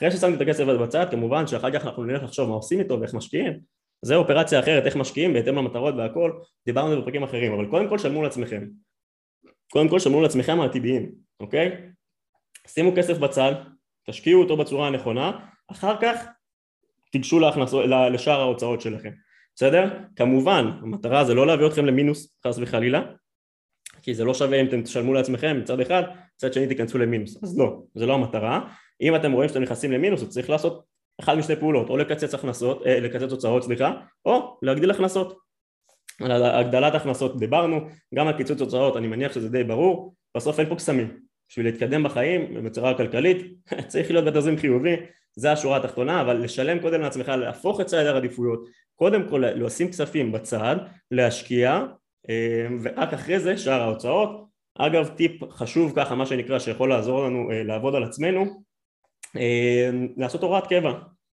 אחרי 0.00 0.10
ששמתי 0.10 0.36
את 0.36 0.40
הכסף 0.40 0.68
הזה 0.68 0.78
בצד 0.78 1.06
כמובן 1.10 1.46
שאחר 1.46 1.70
כך 1.70 1.86
אנחנו 1.86 2.04
נלך 2.04 2.22
לחשוב 2.22 2.48
מה 2.48 2.54
עושים 2.54 2.80
איתו 2.80 3.00
ואיך 3.00 3.14
משקיעים. 3.14 3.60
זה 4.02 4.16
אופרציה 4.16 4.60
אחרת 4.60 4.86
איך 4.86 4.96
משקיעים 4.96 5.32
בהתאם 5.32 5.56
למטרות 5.56 5.94
והכל. 5.94 6.32
דיברנו 6.66 6.88
על 6.88 6.94
זה 6.94 7.00
בפרקים 7.00 7.22
אחרים 7.22 7.52
אבל 7.52 7.66
קודם 7.66 7.88
כל 7.88 7.98
שלמו 7.98 8.22
לעצמכם 8.22 8.66
קודם 9.72 9.88
כל 9.88 9.98
שלמו 9.98 10.20
לעצמכם 10.20 10.60
העתידיים 10.60 11.12
אוקיי? 11.40 11.76
שימו 12.66 12.92
כסף 12.96 13.18
בצד 13.18 13.52
תשקיעו 14.06 14.42
אותו 14.42 14.56
בצורה 14.56 14.86
הנכונה 14.86 15.38
אחר 15.70 15.96
כך 16.00 16.24
תיגשו 17.12 17.40
לשאר 18.12 18.40
ההוצאות 18.40 18.80
שלכם. 18.80 19.10
בסדר? 19.56 19.98
כמובן 20.16 20.70
המטרה 20.82 21.24
זה 21.24 21.34
לא 21.34 21.46
להביא 21.46 21.66
אתכם 21.66 21.86
למינוס 21.86 22.38
חס 22.46 22.58
וחלילה 22.58 23.02
כי 24.02 24.14
זה 24.14 24.24
לא 24.24 24.34
שווה 24.34 24.60
אם 24.60 24.66
אתם 24.66 24.82
תשלמו 24.82 25.14
לעצמכם 25.14 25.60
מצד 25.60 25.80
אחד, 25.80 26.02
מצד 26.36 26.52
שני 26.52 26.66
תיכנסו 26.66 26.98
למינוס. 26.98 27.44
אז 27.44 27.58
לא, 27.58 27.82
זה 27.94 28.06
לא 28.06 28.14
המטרה 28.14 28.74
אם 29.00 29.16
אתם 29.16 29.32
רואים 29.32 29.48
שאתם 29.48 29.62
נכנסים 29.62 29.92
למינוס, 29.92 30.22
אז 30.22 30.28
צריך 30.28 30.50
לעשות 30.50 30.84
אחד 31.20 31.34
משתי 31.38 31.56
פעולות, 31.56 31.90
או 31.90 31.96
לקצץ 31.96 32.34
הכנסות, 32.34 32.86
אה, 32.86 33.00
לקצץ 33.00 33.32
הוצאות 33.32 33.62
סליחה, 33.62 33.92
או 34.24 34.58
להגדיל 34.62 34.90
הכנסות. 34.90 35.38
על 36.20 36.42
הגדלת 36.44 36.94
הכנסות 36.94 37.38
דיברנו, 37.38 37.80
גם 38.14 38.28
על 38.28 38.36
קיצוץ 38.36 38.60
הוצאות 38.60 38.96
אני 38.96 39.06
מניח 39.06 39.32
שזה 39.32 39.48
די 39.48 39.64
ברור, 39.64 40.14
בסוף 40.36 40.60
אין 40.60 40.68
פה 40.68 40.76
קסמים, 40.76 41.16
בשביל 41.48 41.66
להתקדם 41.66 42.02
בחיים 42.02 42.64
בצורה 42.64 42.96
כלכלית 42.96 43.54
צריך 43.88 44.10
להיות 44.10 44.24
בתזרים 44.24 44.58
חיובי, 44.58 44.96
זה 45.36 45.52
השורה 45.52 45.76
התחתונה, 45.76 46.20
אבל 46.20 46.36
לשלם 46.36 46.78
קודם 46.78 47.00
לעצמך, 47.00 47.28
להפוך 47.28 47.80
את 47.80 47.88
סדר 47.88 48.14
העדיפויות, 48.14 48.64
קודם 48.94 49.28
כל 49.28 49.44
לשים 49.54 49.88
כספים 49.88 50.32
בצד, 50.32 50.76
להשקיע, 51.10 51.84
אה, 52.30 52.66
ורק 52.82 53.12
אחרי 53.12 53.40
זה 53.40 53.58
שאר 53.58 53.82
ההוצאות. 53.82 54.50
אגב 54.78 55.08
טיפ 55.08 55.52
חשוב 55.52 55.92
ככה 55.96 56.14
מה 56.14 56.26
שנקרא 56.26 56.58
שיכול 56.58 56.88
לעזור 56.88 57.24
לנו 57.24 57.50
אה, 57.50 57.62
לעבוד 57.62 57.94
על 57.94 58.04
עצמנו 58.04 58.62
לעשות 60.16 60.42
הוראת 60.42 60.66
קבע. 60.66 60.92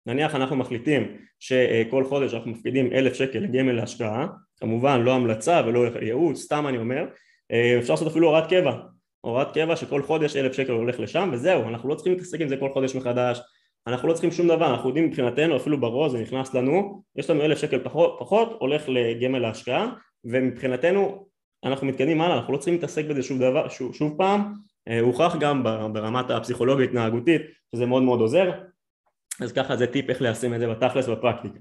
נניח 0.06 0.36
אנחנו 0.36 0.56
מחליטים 0.56 1.18
שכל 1.40 2.04
חודש 2.06 2.34
אנחנו 2.34 2.52
מפקידים 2.52 2.94
אלף 2.94 3.14
שקל 3.14 3.40
לגמל 3.40 3.72
להשקעה 3.72 4.28
כמובן 4.60 5.02
לא 5.02 5.14
המלצה 5.14 5.62
ולא 5.66 5.86
ייעוץ 6.02 6.42
סתם 6.42 6.68
אני 6.68 6.78
אומר 6.78 7.06
אה, 7.52 7.80
אפשר 7.80 7.94
לעשות 7.94 8.08
אפילו 8.08 8.28
הוראת 8.28 8.50
קבע. 8.50 8.78
הוראת 9.22 9.54
קבע 9.54 9.76
שכל 9.76 10.02
חודש 10.02 10.36
אלף 10.36 10.54
שקל 10.54 10.72
הולך 10.72 11.00
לשם 11.00 11.30
וזהו, 11.34 11.70
אנחנו 11.70 11.90
לא 11.90 11.96
צריכים 11.96 12.14
להתעסק 12.14 12.42
עם 12.42 12.48
זה 12.48 12.58
כל 12.58 12.70
חודש 12.74 12.96
מחדש, 12.96 13.42
אנחנו 13.88 14.08
לא 14.08 14.14
צריכים 14.14 14.32
שום 14.32 14.48
דבר, 14.48 14.72
אנחנו 14.72 14.90
יודעים 14.90 15.06
מבחינתנו 15.06 15.58
אפילו 15.58 15.82
ברוז 15.82 16.12
זה 16.12 16.22
נכנס 16.22 16.54
לנו, 16.54 17.04
יש 17.16 17.30
לנו 17.30 17.42
אלף 17.42 17.58
שקל 17.58 17.80
פחות, 17.84 18.16
פחות 18.20 18.58
הולך 18.60 18.84
לגמל 18.88 19.40
להשקעה 19.40 19.94
ומבחינתנו 20.26 21.28
אנחנו 21.64 21.88
מתקדמים 21.88 22.22
הלאה, 22.22 22.38
אנחנו 22.38 22.54
לא 22.54 22.58
צריכים 22.58 22.74
להתעסק 22.74 23.06
בזה 23.06 23.24
שוב, 23.24 23.40
דבר, 23.40 23.70
שוב, 23.70 23.96
שוב 23.96 24.18
פעם, 24.18 24.54
הוכח 25.02 25.36
גם 25.40 25.64
ברמת 25.94 26.30
הפסיכולוגיה 26.30 26.86
התנהגותית 26.86 27.42
שזה 27.76 27.86
מאוד 27.86 28.04
מאוד 28.04 28.20
עוזר, 28.20 28.52
אז 29.42 29.52
ככה 29.52 29.76
זה 29.76 29.88
טיפ 29.88 30.10
איך 30.10 30.22
ליישם 30.22 30.54
את 30.54 30.60
זה 30.60 30.68
בתכלס 30.68 31.10
בפרקטיקה. 31.10 31.60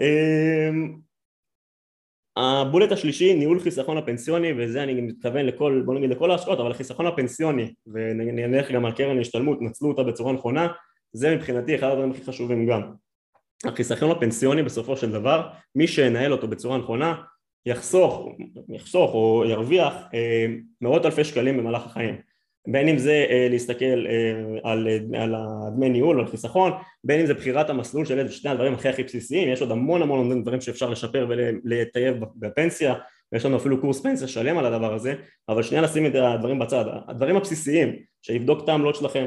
אמ, 0.00 0.98
הבולט 2.36 2.92
השלישי, 2.92 3.34
ניהול 3.34 3.60
חיסכון 3.60 3.98
הפנסיוני, 3.98 4.52
וזה 4.58 4.82
אני 4.82 5.00
מתכוון 5.00 5.46
לכל, 5.46 5.82
בוא 5.84 5.94
נגיד 5.94 6.10
לכל 6.10 6.30
ההשקעות, 6.30 6.60
אבל 6.60 6.70
החיסכון 6.70 7.06
הפנסיוני, 7.06 7.74
ונלך 7.86 8.70
גם 8.70 8.84
על 8.84 8.92
קרן 8.92 9.20
השתלמות, 9.20 9.58
נצלו 9.62 9.88
אותה 9.88 10.02
בצורה 10.02 10.32
נכונה, 10.32 10.68
זה 11.12 11.36
מבחינתי 11.36 11.74
אחד 11.76 11.86
הדברים 11.86 12.10
הכי 12.10 12.24
חשובים 12.24 12.66
גם. 12.66 12.92
החיסכון 13.64 14.10
הפנסיוני 14.10 14.62
בסופו 14.62 14.96
של 14.96 15.12
דבר, 15.12 15.48
מי 15.74 15.88
שינהל 15.88 16.32
אותו 16.32 16.48
בצורה 16.48 16.78
נכונה, 16.78 17.22
יחסוך, 17.66 18.28
יחסוך 18.68 19.14
או 19.14 19.44
ירוויח 19.48 19.94
אה, 20.14 20.46
מאות 20.80 21.06
אלפי 21.06 21.24
שקלים 21.24 21.56
במהלך 21.56 21.86
החיים. 21.86 22.16
בין 22.68 22.88
אם 22.88 22.98
זה 22.98 23.26
אה, 23.30 23.46
להסתכל 23.50 24.06
אה, 24.06 24.70
על, 24.70 24.88
על 25.18 25.34
הדמי 25.34 25.88
ניהול 25.88 26.16
או 26.16 26.20
על 26.20 26.30
חיסכון, 26.30 26.72
בין 27.04 27.20
אם 27.20 27.26
זה 27.26 27.34
בחירת 27.34 27.70
המסלול 27.70 28.04
של 28.04 28.18
איזה 28.18 28.32
שני 28.32 28.50
הדברים 28.50 28.74
הכי 28.74 28.88
הכי 28.88 29.02
בסיסיים, 29.02 29.48
יש 29.48 29.60
עוד 29.60 29.70
המון 29.70 30.02
המון 30.02 30.42
דברים 30.42 30.60
שאפשר 30.60 30.90
לשפר 30.90 31.26
ולטייב 31.28 32.16
בפנסיה, 32.36 32.94
ויש 33.32 33.44
לנו 33.44 33.56
אפילו 33.56 33.80
קורס 33.80 34.00
פנסיה 34.00 34.28
שלם 34.28 34.58
על 34.58 34.66
הדבר 34.66 34.94
הזה, 34.94 35.14
אבל 35.48 35.62
שנייה 35.62 35.84
נשים 35.84 36.06
את 36.06 36.14
הדברים 36.14 36.58
בצד, 36.58 36.84
הדברים 37.08 37.36
הבסיסיים, 37.36 37.96
שיבדוק 38.22 38.64
את 38.64 38.68
העמלות 38.68 38.94
שלכם, 38.94 39.26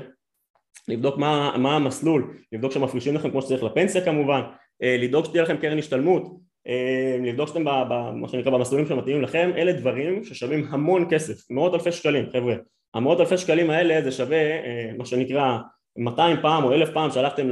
לבדוק 0.88 1.18
מה, 1.18 1.58
מה 1.58 1.76
המסלול, 1.76 2.34
לבדוק 2.52 2.72
שמפרישים 2.72 3.16
לכם 3.16 3.32
כמו 3.32 3.42
שצריך 3.42 3.64
לפנסיה 3.64 4.06
כמובן, 4.06 4.42
לדאוג 4.82 5.26
שתהיה 5.26 5.44
לכם 5.44 5.58
קרן 5.58 5.80
השתלמות, 5.80 6.40
לבדוק 7.24 7.48
שאתם 7.48 7.66
במה 7.66 8.28
שנקרא 8.28 8.52
במסלולים 8.52 8.88
שמתאימים 8.88 9.22
לכם, 9.22 9.52
אלה 9.58 9.74
דברים 9.74 10.24
ששווים 10.24 10.68
המון 10.70 11.06
כסף, 11.10 11.52
מאות 11.52 11.74
אלפי 11.74 11.92
שקלים 11.92 12.26
חבר'ה. 12.32 12.56
המאות 12.94 13.20
אלפי 13.20 13.38
שקלים 13.38 13.70
האלה 13.70 14.02
זה 14.02 14.12
שווה 14.12 14.38
אה, 14.38 14.92
מה 14.98 15.06
שנקרא 15.06 15.58
200 15.98 16.38
פעם 16.42 16.64
או 16.64 16.74
אלף 16.74 16.90
פעם 16.90 17.12
שהלכתם 17.12 17.50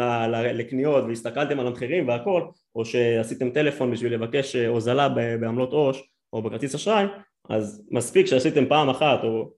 לקניות 0.54 1.04
והסתכלתם 1.08 1.60
על 1.60 1.68
המחירים 1.68 2.08
והכל 2.08 2.42
או 2.76 2.86
שעשיתם 2.86 3.50
טלפון 3.50 3.92
בשביל 3.92 4.14
לבקש 4.14 4.56
אה, 4.56 4.68
הוזלה 4.68 5.10
בעמלות 5.10 5.74
עו"ש 5.74 6.04
או 6.34 6.42
בכרטיס 6.42 6.76
אשראי 6.76 7.06
אז 7.50 7.88
מספיק 7.92 8.26
שעשיתם 8.26 8.66
פעם 8.66 8.90
אחת 8.90 9.24
או 9.24 9.52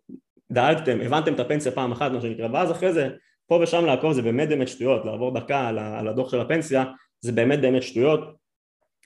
דאגתם, 0.51 1.01
הבנתם 1.01 1.33
את 1.33 1.39
הפנסיה 1.39 1.71
פעם 1.71 1.91
אחת 1.91 2.11
מה 2.11 2.21
שנקרא 2.21 2.47
ואז 2.53 2.71
אחרי 2.71 2.93
זה 2.93 3.09
פה 3.47 3.59
ושם 3.63 3.85
לעקוב 3.85 4.13
זה 4.13 4.21
באמת 4.21 4.49
באמת 4.49 4.67
שטויות. 4.67 5.05
לעבור 5.05 5.33
דקה 5.33 5.67
על 5.67 6.07
הדוח 6.07 6.31
של 6.31 6.39
הפנסיה 6.39 6.85
זה 7.21 7.31
באמת 7.31 7.61
באמת 7.61 7.83
שטויות 7.83 8.38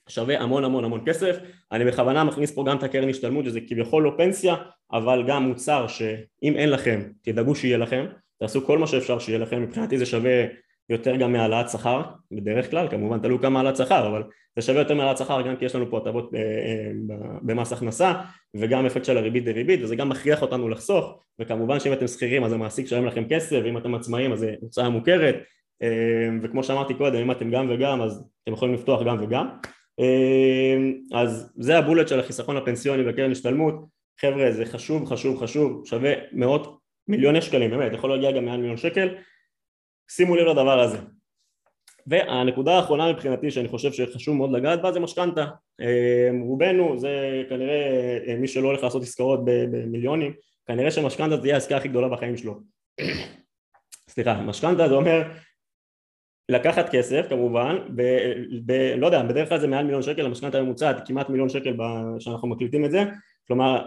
שווה 0.10 0.42
המון 0.42 0.64
המון 0.64 0.86
המון 0.86 1.02
כסף, 1.06 1.38
אני 1.72 1.86
בכוונה 1.86 2.24
מכניס 2.24 2.52
פה 2.52 2.64
גם 2.68 2.78
את 2.78 2.84
הקרן 2.84 3.10
השתלמות 3.10 3.46
שזה 3.46 3.60
כביכול 3.68 4.04
לא 4.04 4.14
פנסיה 4.18 4.56
אבל 4.92 5.24
גם 5.28 5.44
מוצר 5.44 5.88
שאם 5.88 6.56
אין 6.56 6.70
לכם 6.70 7.02
תדאגו 7.22 7.56
שיהיה 7.56 7.78
לכם, 7.78 8.06
תעשו 8.40 8.66
כל 8.66 8.78
מה 8.78 8.88
שאפשר 8.88 9.20
שיהיה 9.20 9.40
לכם, 9.40 9.62
מבחינתי 9.62 9.98
זה 9.98 10.06
שווה 10.06 10.46
יותר 10.90 11.16
גם 11.16 11.32
מהעלאת 11.32 11.70
שכר 11.70 12.02
בדרך 12.32 12.72
כלל, 12.72 12.88
כמובן 12.88 13.20
תלוי 13.20 13.40
כמה 13.40 13.60
העלאת 13.60 13.78
שכר 13.78 14.08
אבל 14.08 14.24
זה 14.56 14.62
שווה 14.62 14.82
יותר 14.82 14.94
מהעלאת 14.94 15.18
שכר 15.18 15.42
גם 15.42 15.56
כי 15.56 15.66
יש 15.66 15.76
לנו 15.76 15.90
פה 15.90 15.98
הטבות 15.98 16.36
אה, 16.36 16.40
אה, 16.40 16.92
במס 17.42 17.74
הכנסה 17.74 18.14
וגם 18.56 18.86
אפקט 18.86 19.06
של 19.06 19.18
הריבית 19.18 19.46
דריבית 19.46 19.80
וזה 19.84 19.96
גם 19.96 20.10
מכריח 20.10 20.42
אותנו 20.42 20.70
לחסוך. 20.70 21.20
וכמובן 21.40 21.80
שאם 21.80 21.94
אתם 21.94 22.08
שכירים 22.08 22.44
אז 22.44 22.54
המעסיק 22.54 22.88
שלם 22.88 23.06
לכם 23.06 23.24
כסף 23.30 23.60
ואם 23.64 23.78
אתם 23.78 23.96
עצמאים 23.96 24.34
אז 24.34 24.40
זה 24.40 24.56
הוצאה 24.62 24.90
מוכרת. 24.90 25.36
אה, 25.82 26.30
וכמו 26.42 26.64
שאמרתי 26.64 26.94
קודם 26.94 27.20
אם 27.20 27.32
אתם 27.32 27.50
גם 27.50 27.68
וגם 27.70 28.02
אז 28.02 28.24
אתם 28.44 28.54
יכולים 28.54 28.74
לפתוח 28.74 29.04
גם 29.04 29.18
וגם 29.22 29.48
אז 31.14 31.54
זה 31.56 31.78
הבולט 31.78 32.08
של 32.08 32.20
החיסכון 32.20 32.58
הפנסיוני 32.58 33.04
בקרן 33.04 33.32
השתלמות. 33.32 33.76
חבר'ה 34.22 34.52
זה 34.52 34.66
חשוב 34.66 35.06
חשוב 35.06 35.44
חשוב. 35.44 35.86
שווה 35.86 36.14
מאות 36.32 36.78
מיליוני 37.08 37.42
שקלים 37.42 37.72
באמת 37.72 37.94
יכול 37.94 38.10
להגיע 38.10 38.32
גם 38.32 38.46
מעל 38.46 38.58
מיליון 38.58 38.78
שקל. 38.78 39.16
שימו 40.12 40.36
לב 40.36 40.48
לדבר 40.48 40.80
הזה. 40.80 40.98
והנקודה 42.08 42.76
האחרונה 42.76 43.12
מבחינתי 43.12 43.52
שאני 43.52 43.68
חושב 43.68 43.92
שחשוב 43.92 44.36
מאוד 44.36 44.52
לגעת 44.52 44.82
בה 44.82 44.92
זה 44.92 45.00
משכנתה. 45.00 45.46
אמ, 45.82 46.42
רובנו 46.42 47.00
זה 47.00 47.44
כנראה 47.50 48.18
אה, 48.28 48.36
מי 48.36 48.48
שלא 48.48 48.68
הולך 48.68 48.84
לעשות 48.84 49.02
עסקאות 49.02 49.40
במיליונים 49.46 50.34
כנראה 50.68 50.92
שמשכנתה 50.92 51.38
תהיה 51.38 51.54
העסקה 51.54 51.78
הכי 51.78 51.88
גדולה 51.88 52.10
בחיים 52.10 52.38
שלו. 52.38 52.60
סליחה 54.10 54.42
משכנתה 54.42 54.88
זה 54.88 54.94
אומר 54.94 55.24
לקחת 56.50 56.90
כסף 56.90 57.26
כמובן, 57.30 57.78
ב, 57.96 58.02
ב, 58.66 58.94
לא 58.98 59.06
יודע, 59.06 59.24
בדרך 59.24 59.50
כלל 59.50 59.60
זה 59.60 59.68
מעל 59.68 59.86
מיליון 59.86 60.02
שקל, 60.02 60.26
המשכנתה 60.26 60.58
הממוצעת 60.58 61.08
כמעט 61.08 61.30
מיליון 61.30 61.50
שקל 61.50 61.74
שאנחנו 62.20 62.48
מקליטים 62.48 62.86
את 62.86 62.92
זה, 62.92 63.04
כלומר 63.48 63.86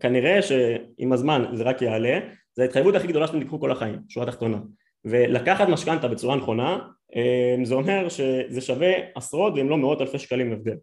כנראה 0.00 0.42
שעם 0.42 1.12
הזמן 1.12 1.44
זה 1.52 1.62
רק 1.62 1.82
יעלה, 1.82 2.18
זה 2.54 2.62
ההתחייבות 2.62 2.94
הכי 2.94 3.06
גדולה 3.06 3.26
שאתם 3.26 3.38
תיקחו 3.38 3.60
כל 3.60 3.70
החיים, 3.70 3.96
שורה 4.08 4.26
תחתונה, 4.26 4.58
ולקחת 5.04 5.68
משכנתה 5.68 6.08
בצורה 6.08 6.36
נכונה 6.36 6.78
אה, 7.16 7.56
זה 7.64 7.74
אומר 7.74 8.08
שזה 8.08 8.60
שווה 8.60 8.92
עשרות 9.14 9.54
ואם 9.56 9.68
לא 9.68 9.78
מאות 9.78 10.00
אלפי 10.00 10.18
שקלים 10.18 10.52
הבדל, 10.52 10.76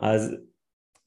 אז 0.00 0.36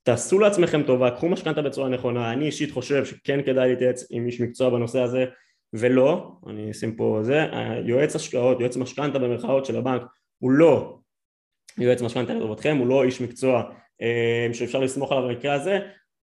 תעשו 0.03 0.39
לעצמכם 0.39 0.83
טובה, 0.83 1.11
קחו 1.11 1.29
משכנתה 1.29 1.61
בצורה 1.61 1.89
נכונה, 1.89 2.33
אני 2.33 2.45
אישית 2.45 2.71
חושב 2.71 3.05
שכן 3.05 3.41
כדאי 3.45 3.69
להתייעץ 3.69 4.07
עם 4.09 4.25
איש 4.25 4.41
מקצוע 4.41 4.69
בנושא 4.69 4.99
הזה 4.99 5.25
ולא, 5.73 6.31
אני 6.47 6.71
אשים 6.71 6.95
פה 6.95 7.19
זה, 7.21 7.45
יועץ 7.85 8.15
השקעות, 8.15 8.59
יועץ 8.59 8.77
משכנתה 8.77 9.19
במרכאות 9.19 9.65
של 9.65 9.75
הבנק 9.75 10.01
הוא 10.39 10.51
לא 10.51 10.97
יועץ 11.77 12.01
משכנתה 12.01 12.33
לטובתכם, 12.33 12.77
הוא 12.79 12.87
לא 12.87 13.03
איש 13.03 13.21
מקצוע 13.21 13.63
אה, 14.01 14.47
שאפשר 14.53 14.79
לסמוך 14.79 15.11
עליו 15.11 15.27
במקרה 15.27 15.53
הזה, 15.53 15.79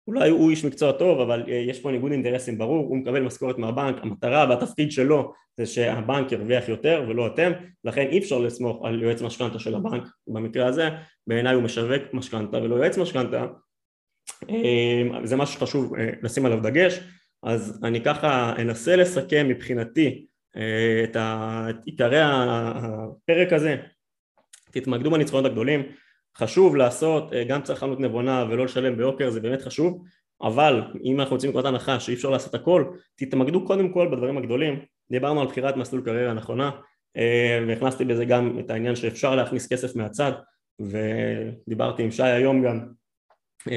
אולי 0.07 0.29
הוא 0.29 0.49
איש 0.49 0.65
מקצוע 0.65 0.91
טוב 0.91 1.19
אבל 1.19 1.43
אה, 1.47 1.53
יש 1.53 1.79
פה 1.79 1.91
ניגוד 1.91 2.11
אינטרסים 2.11 2.57
ברור, 2.57 2.87
הוא 2.87 2.97
מקבל 2.97 3.21
משכורת 3.21 3.57
מהבנק, 3.57 3.95
המטרה 4.01 4.45
והתפקיד 4.49 4.91
שלו 4.91 5.33
זה 5.57 5.65
שהבנק 5.65 6.31
ירוויח 6.31 6.69
יותר 6.69 7.05
ולא 7.09 7.27
אתם, 7.27 7.51
לכן 7.83 8.07
אי 8.11 8.19
אפשר 8.19 8.39
לסמוך 8.39 8.85
על 8.85 9.03
יועץ 9.03 9.21
משכנתה 9.21 9.59
של 9.59 9.75
הבנק 9.75 10.03
במקרה 10.27 10.67
הזה, 10.67 10.89
בעיניי 11.27 11.55
הוא 11.55 11.63
משווק 11.63 12.03
משכנתה 12.13 12.57
ולא 12.57 12.75
יועץ 12.75 12.97
משכנתה, 12.97 13.45
אה, 14.49 15.03
זה 15.23 15.35
משהו 15.35 15.55
שחשוב 15.55 15.93
לשים 16.21 16.45
עליו 16.45 16.61
דגש 16.61 16.99
אז 17.43 17.79
אני 17.83 18.03
ככה 18.03 18.53
אנסה 18.61 18.95
לסכם 18.95 19.47
מבחינתי 19.47 20.25
אה, 20.57 21.03
את, 21.03 21.17
עיקרי 21.85 22.21
הפרק 22.21 23.53
הזה. 23.53 23.75
תתמקדו 24.71 25.11
בניצחונות 25.11 25.45
הגדולים. 25.45 25.83
חשוב 26.37 26.75
לעשות 26.75 27.33
אה, 27.33 27.43
גם 27.43 27.61
צרכנות 27.61 27.99
נבונה 27.99 28.45
ולא 28.49 28.65
לשלם 28.65 28.97
ביוקר 28.97 29.29
זה 29.29 29.41
באמת 29.41 29.61
חשוב 29.61 30.03
אבל 30.41 30.81
אם 31.03 31.19
אנחנו 31.19 31.35
יוצאים 31.35 31.51
מנקודת 31.51 31.65
הנחה 31.65 31.99
שאי 31.99 32.13
אפשר 32.13 32.29
לעשות 32.29 32.53
הכל 32.55 32.85
תתמקדו 33.15 33.65
קודם 33.65 33.93
כל 33.93 34.07
בדברים 34.11 34.37
הגדולים. 34.37 34.79
דיברנו 35.11 35.41
על 35.41 35.47
בחירת 35.47 35.77
מסלול 35.77 36.01
קריירה 36.05 36.33
נכונה 36.33 36.71
אה, 37.17 37.59
והכנסתי 37.67 38.05
בזה 38.05 38.25
גם 38.25 38.59
את 38.59 38.69
העניין 38.69 38.95
שאפשר 38.95 39.35
להכניס 39.35 39.67
כסף 39.67 39.95
מהצד 39.95 40.31
ודיברתי 40.79 42.03
עם 42.03 42.11
שי 42.11 42.23
היום 42.23 42.63
גם 42.63 42.79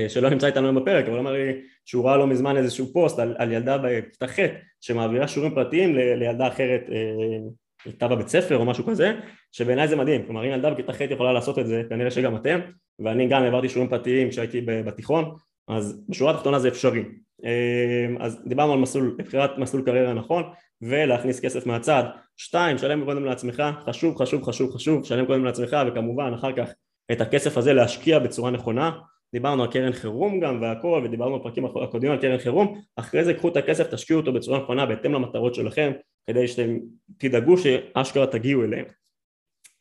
שלא 0.08 0.30
נמצא 0.30 0.46
איתנו 0.46 0.66
היום 0.66 0.76
בפרק, 0.76 1.08
אבל 1.08 1.18
אמר 1.18 1.32
לי 1.32 1.52
שהוא 1.84 2.04
ראה 2.04 2.16
לא 2.16 2.26
מזמן 2.26 2.56
איזשהו 2.56 2.92
פוסט 2.92 3.18
על, 3.18 3.34
על 3.38 3.52
ילדה 3.52 3.78
בכיתה 3.78 4.26
ח' 4.26 4.38
שמעבירה 4.80 5.28
שיעורים 5.28 5.54
פרטיים 5.54 5.94
ל, 5.94 6.14
לילדה 6.14 6.48
אחרת 6.48 6.82
אה, 6.92 7.38
איתה 7.86 8.08
בבית 8.08 8.28
ספר 8.28 8.56
או 8.56 8.64
משהו 8.64 8.86
כזה, 8.86 9.12
שבעיניי 9.52 9.88
זה 9.88 9.96
מדהים, 9.96 10.26
כלומר 10.26 10.44
אם 10.44 10.50
ילדה 10.50 10.70
בכיתה 10.70 10.92
ח' 10.92 11.00
יכולה 11.00 11.32
לעשות 11.32 11.58
את 11.58 11.66
זה, 11.66 11.82
כנראה 11.88 12.10
שגם 12.10 12.36
אתם, 12.36 12.60
ואני 12.98 13.28
גם 13.28 13.42
העברתי 13.42 13.68
שיעורים 13.68 13.90
פרטיים 13.90 14.30
כשהייתי 14.30 14.60
בתיכון, 14.60 15.34
אז 15.68 16.04
בשורה 16.08 16.32
התחתונה 16.32 16.58
זה 16.58 16.68
אפשרי. 16.68 17.04
אה, 17.44 18.06
אז 18.20 18.42
דיברנו 18.46 18.72
על 18.72 18.78
מסלול, 18.78 19.16
בחירת 19.18 19.58
מסלול 19.58 19.84
קריירה 19.84 20.12
נכון, 20.12 20.42
ולהכניס 20.82 21.40
כסף 21.40 21.66
מהצד. 21.66 22.04
שתיים, 22.36 22.78
שלם 22.78 23.04
קודם 23.04 23.24
לעצמך, 23.24 23.62
חשוב 23.86 24.16
חשוב 24.16 24.44
חשוב 24.44 24.74
חשוב, 24.74 25.04
שלם 25.04 25.26
קודם 25.26 25.44
לעצמך 25.44 25.76
וכמובן 25.86 26.32
אחר 26.34 26.52
כך 26.52 26.68
את 27.12 27.20
הכסף 27.20 27.56
הזה 27.56 27.72
להשקיע 27.72 28.18
בצורה 28.18 28.50
נכונה 28.50 28.90
דיברנו 29.32 29.62
על 29.62 29.70
קרן 29.70 29.92
חירום 29.92 30.40
גם 30.40 30.62
והכל 30.62 31.02
ודיברנו 31.04 31.38
בפרקים 31.38 31.64
הקודמים 31.64 32.12
על 32.12 32.20
קרן 32.20 32.38
חירום 32.38 32.80
אחרי 32.96 33.24
זה 33.24 33.34
קחו 33.34 33.48
את 33.48 33.56
הכסף 33.56 33.94
תשקיעו 33.94 34.20
אותו 34.20 34.32
בצורה 34.32 34.58
נכונה 34.58 34.86
בהתאם 34.86 35.12
למטרות 35.12 35.54
שלכם 35.54 35.92
כדי 36.26 36.48
שאתם 36.48 36.78
תדאגו 37.18 37.58
שאשכרה 37.58 38.26
תגיעו 38.26 38.64
אליהם. 38.64 38.84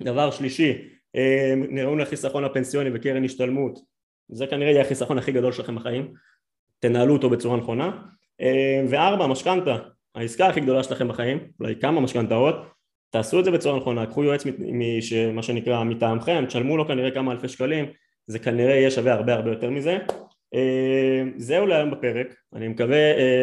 דבר 0.02 0.32
שלישי 0.32 0.74
אה, 1.16 1.54
נראו 1.56 1.96
לחיסכון 1.96 2.44
הפנסיוני 2.44 2.90
וקרן 2.94 3.26
השתלמות. 3.26 3.80
זה 4.30 4.48
כנראה 4.48 4.72
יהיה 4.72 4.82
החיסכון 4.82 5.18
הכי 5.18 5.32
גדול 5.32 5.52
שלכם 5.52 5.76
בחיים. 5.76 6.14
תנהלו 6.80 7.14
אותו 7.14 7.30
בצורה 7.30 7.58
נכונה. 7.58 8.02
אה, 8.42 8.84
וארבע 8.90 9.28
משכנתה. 9.28 9.78
העסקה 10.16 10.48
הכי 10.48 10.60
גדולה 10.60 10.84
שלכם 10.84 11.08
בחיים 11.08 11.40
אולי 11.60 11.76
כמה 11.76 12.02
משכנתאות. 12.02 12.56
תעשו 13.10 13.40
את 13.40 13.46
זה 13.46 13.52
בצורה 13.52 13.80
נכונה 13.80 14.06
קחו 14.06 14.24
יועץ 14.24 14.44
מה 15.34 15.44
שנקרא 15.44 15.84
מטעמכם 15.84 16.46
תשלמו 16.48 16.78
לו 16.78 16.88
כנראה 16.88 17.12
כמה 17.12 17.32
אלפי 17.32 17.48
שקלים 17.48 17.86
זה 18.28 18.40
כנראה 18.40 18.76
יהיה 18.76 18.92
שווה 18.92 19.14
הרבה 19.14 19.34
הרבה 19.34 19.50
יותר 19.50 19.70
מזה. 19.70 19.98
זהו 21.38 21.66
להיום 21.66 21.92
בפרק, 21.92 22.36
אני 22.56 22.68
מקווה 22.68 22.98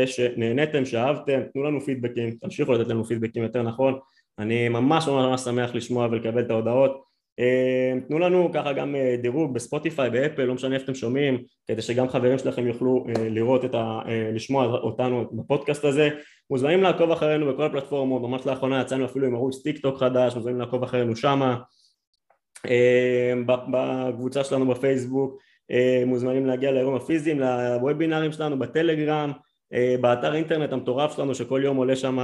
שנהניתם, 0.06 0.84
שאהבתם, 0.84 1.40
תנו 1.52 1.62
לנו 1.62 1.80
פידבקים, 1.80 2.30
תמשיכו 2.30 2.72
לתת 2.72 2.90
לנו 2.90 3.04
פידבקים 3.04 3.42
יותר 3.42 3.62
נכון, 3.62 3.98
אני 4.38 4.68
ממש 4.68 5.08
ממש 5.08 5.40
שמח 5.40 5.74
לשמוע 5.74 6.08
ולקבל 6.10 6.42
את 6.42 6.50
ההודעות. 6.50 7.08
אה, 7.38 7.92
תנו 8.08 8.18
לנו 8.18 8.50
ככה 8.54 8.72
גם 8.72 8.94
אה, 8.96 9.16
דירוג 9.22 9.54
בספוטיפיי, 9.54 10.10
באפל, 10.10 10.42
לא 10.42 10.54
משנה 10.54 10.74
איפה 10.74 10.84
אתם 10.84 10.94
שומעים, 10.94 11.38
כדי 11.66 11.82
שגם 11.82 12.08
חברים 12.08 12.38
שלכם 12.38 12.66
יוכלו 12.66 13.04
אה, 13.08 13.28
לראות 13.28 13.64
את 13.64 13.74
ה... 13.74 14.00
לשמוע 14.34 14.66
אותנו 14.66 15.24
בפודקאסט 15.32 15.84
הזה. 15.84 16.08
מוזמנים 16.50 16.82
לעקוב 16.82 17.10
אחרינו 17.10 17.52
בכל 17.52 17.62
הפלטפורמות, 17.62 18.22
ממש 18.22 18.46
לאחרונה 18.46 18.80
יצאנו 18.80 19.04
אפילו 19.04 19.26
עם 19.26 19.34
ערוץ 19.34 19.62
טיק 19.62 19.78
טוק 19.78 19.98
חדש, 19.98 20.34
מוזמנים 20.36 20.60
לעקוב 20.60 20.82
אחרינו 20.82 21.16
שמה. 21.16 21.56
בקבוצה 23.46 24.44
שלנו 24.44 24.68
בפייסבוק, 24.68 25.38
מוזמנים 26.06 26.46
להגיע 26.46 26.70
לאירועים 26.70 26.96
הפיזיים, 26.96 27.40
לוובינרים 27.40 28.32
שלנו 28.32 28.58
בטלגרם, 28.58 29.32
באתר 30.00 30.34
אינטרנט 30.34 30.72
המטורף 30.72 31.16
שלנו 31.16 31.34
שכל 31.34 31.60
יום 31.64 31.76
עולה 31.76 31.96
שם 31.96 32.18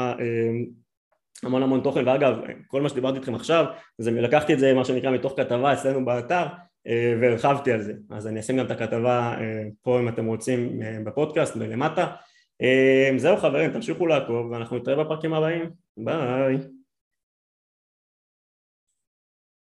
המון 1.43 1.63
המון 1.63 1.81
תוכן, 1.81 2.09
ואגב, 2.09 2.35
כל 2.67 2.83
מה 2.83 2.89
שדיברתי 2.89 3.19
איתכם 3.19 3.35
עכשיו, 3.35 3.65
אני 4.07 4.21
לקחתי 4.21 4.55
את 4.55 4.59
זה, 4.59 4.75
מה 4.75 4.85
שנקרא, 4.85 5.11
מתוך 5.11 5.33
כתבה 5.37 5.73
אצלנו 5.73 6.05
באתר, 6.05 6.47
אה, 6.87 7.15
והרחבתי 7.21 7.73
על 7.73 7.83
זה. 7.83 7.93
אז 8.11 8.27
אני 8.27 8.41
אשים 8.41 8.57
גם 8.57 8.67
את 8.67 8.71
הכתבה 8.71 9.35
אה, 9.41 9.63
פה 9.83 10.01
אם 10.01 10.09
אתם 10.09 10.27
רוצים 10.27 10.83
אה, 10.83 10.99
בפודקאסט 11.05 11.57
ולמטה. 11.57 12.07
זהו 13.17 13.37
חברים, 13.37 13.73
תמשיכו 13.73 14.07
לעקוב, 14.07 14.51
ואנחנו 14.51 14.77
נתראה 14.77 15.05
בפרקים 15.05 15.35
הבאים. 15.35 15.71
ביי. 15.97 16.59